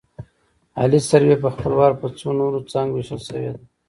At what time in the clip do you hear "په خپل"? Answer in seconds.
1.43-1.71